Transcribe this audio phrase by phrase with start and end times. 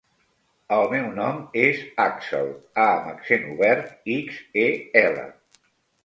[0.75, 2.49] El meu nom és Àxel:
[2.83, 4.65] a amb accent obert, ics, e,
[5.03, 5.27] ela.